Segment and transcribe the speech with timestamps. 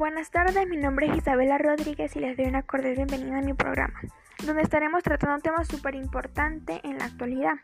[0.00, 3.52] Buenas tardes, mi nombre es Isabela Rodríguez y les doy una cordial bienvenida a mi
[3.52, 4.00] programa,
[4.46, 7.56] donde estaremos tratando un tema súper importante en la actualidad.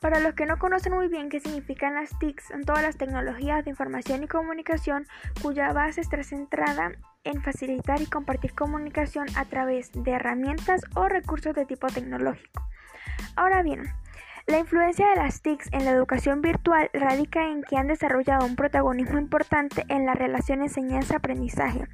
[0.00, 3.64] Para los que no conocen muy bien qué significan las TICs, son todas las tecnologías
[3.64, 5.06] de información y comunicación
[5.42, 6.92] cuya base está centrada
[7.22, 12.66] en facilitar y compartir comunicación a través de herramientas o recursos de tipo tecnológico.
[13.36, 13.82] Ahora bien,
[14.46, 18.56] la influencia de las TICs en la educación virtual radica en que han desarrollado un
[18.56, 21.88] protagonismo importante en la relación enseñanza-aprendizaje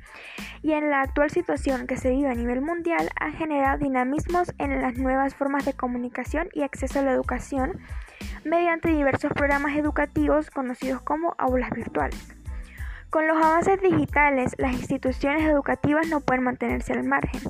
[0.61, 4.83] y en la actual situación que se vive a nivel mundial han generado dinamismos en
[4.83, 7.79] las nuevas formas de comunicación y acceso a la educación
[8.45, 12.35] mediante diversos programas educativos conocidos como aulas virtuales.
[13.11, 17.41] Con los avances digitales, las instituciones educativas no pueden mantenerse al margen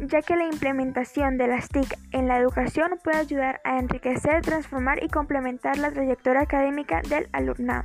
[0.00, 5.02] ya que la implementación de las TIC en la educación puede ayudar a enriquecer, transformar
[5.02, 7.84] y complementar la trayectoria académica del alumnado.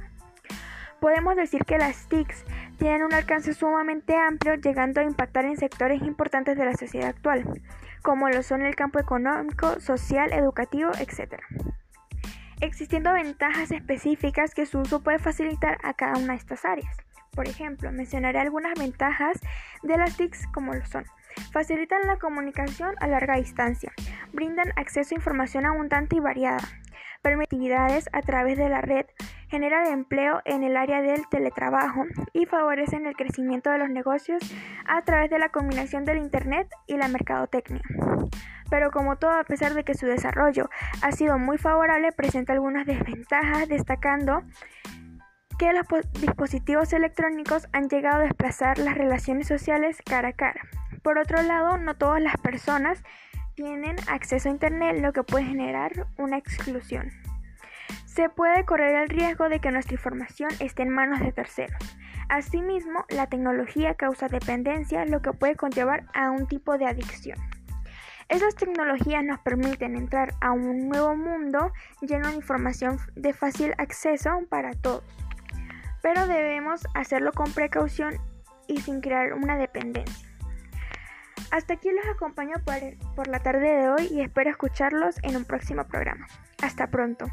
[0.99, 2.45] Podemos decir que las TICs
[2.77, 7.43] tienen un alcance sumamente amplio, llegando a impactar en sectores importantes de la sociedad actual,
[8.01, 11.41] como lo son el campo económico, social, educativo, etc.
[12.61, 16.95] Existiendo ventajas específicas que su uso puede facilitar a cada una de estas áreas.
[17.35, 19.39] Por ejemplo, mencionaré algunas ventajas
[19.83, 21.05] de las TICs como lo son
[21.51, 23.91] Facilitan la comunicación a larga distancia,
[24.33, 26.63] brindan acceso a información abundante y variada,
[27.21, 29.05] permitividades a través de la red,
[29.49, 34.41] generan empleo en el área del teletrabajo y favorecen el crecimiento de los negocios
[34.85, 37.81] a través de la combinación del Internet y la mercadotecnia.
[38.69, 40.69] Pero como todo, a pesar de que su desarrollo
[41.01, 44.41] ha sido muy favorable, presenta algunas desventajas, destacando
[45.57, 50.61] que los dispositivos electrónicos han llegado a desplazar las relaciones sociales cara a cara.
[51.03, 53.03] Por otro lado, no todas las personas
[53.55, 57.11] tienen acceso a Internet, lo que puede generar una exclusión.
[58.05, 61.97] Se puede correr el riesgo de que nuestra información esté en manos de terceros.
[62.29, 67.37] Asimismo, la tecnología causa dependencia, lo que puede conllevar a un tipo de adicción.
[68.29, 71.71] Esas tecnologías nos permiten entrar a un nuevo mundo
[72.01, 75.03] lleno de información de fácil acceso para todos,
[76.03, 78.19] pero debemos hacerlo con precaución
[78.67, 80.29] y sin crear una dependencia.
[81.49, 85.45] Hasta aquí los acompaño por, por la tarde de hoy y espero escucharlos en un
[85.45, 86.27] próximo programa.
[86.61, 87.25] Hasta pronto.